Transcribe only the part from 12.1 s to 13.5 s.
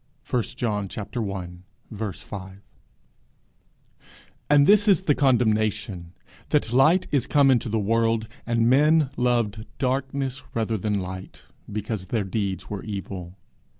deeds were evil.